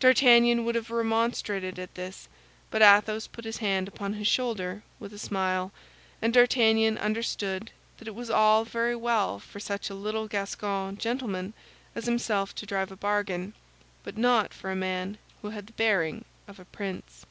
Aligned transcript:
D'Artagnan 0.00 0.64
would 0.64 0.74
have 0.76 0.90
remonstrated 0.90 1.78
at 1.78 1.94
this; 1.94 2.26
but 2.70 2.80
Athos 2.80 3.26
put 3.26 3.44
his 3.44 3.58
hand 3.58 3.86
upon 3.86 4.14
his 4.14 4.26
shoulder, 4.26 4.82
with 4.98 5.12
a 5.12 5.18
smile, 5.18 5.72
and 6.22 6.32
D'Artagnan 6.32 6.96
understood 6.96 7.70
that 7.98 8.08
it 8.08 8.14
was 8.14 8.30
all 8.30 8.64
very 8.64 8.96
well 8.96 9.38
for 9.38 9.60
such 9.60 9.90
a 9.90 9.94
little 9.94 10.26
Gascon 10.26 10.96
gentleman 10.96 11.52
as 11.94 12.06
himself 12.06 12.54
to 12.54 12.64
drive 12.64 12.90
a 12.90 12.96
bargain, 12.96 13.52
but 14.04 14.16
not 14.16 14.54
for 14.54 14.70
a 14.70 14.74
man 14.74 15.18
who 15.42 15.50
had 15.50 15.66
the 15.66 15.74
bearing 15.74 16.24
of 16.48 16.58
a 16.58 16.64
prince. 16.64 17.26